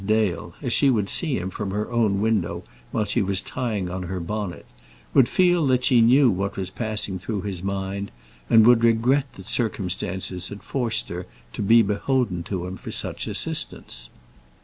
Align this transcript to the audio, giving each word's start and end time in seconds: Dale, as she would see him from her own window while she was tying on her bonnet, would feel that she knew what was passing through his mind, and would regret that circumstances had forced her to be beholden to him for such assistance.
Dale, 0.03 0.55
as 0.63 0.73
she 0.73 0.89
would 0.89 1.09
see 1.09 1.37
him 1.37 1.51
from 1.51 1.69
her 1.69 1.91
own 1.91 2.21
window 2.21 2.63
while 2.91 3.05
she 3.05 3.21
was 3.21 3.39
tying 3.39 3.87
on 3.91 4.01
her 4.01 4.19
bonnet, 4.19 4.65
would 5.13 5.29
feel 5.29 5.67
that 5.67 5.83
she 5.83 6.01
knew 6.01 6.31
what 6.31 6.57
was 6.57 6.71
passing 6.71 7.19
through 7.19 7.41
his 7.43 7.61
mind, 7.61 8.09
and 8.49 8.65
would 8.65 8.83
regret 8.83 9.31
that 9.33 9.45
circumstances 9.45 10.47
had 10.47 10.63
forced 10.63 11.09
her 11.09 11.27
to 11.53 11.61
be 11.61 11.83
beholden 11.83 12.41
to 12.41 12.65
him 12.65 12.77
for 12.77 12.89
such 12.91 13.27
assistance. 13.27 14.09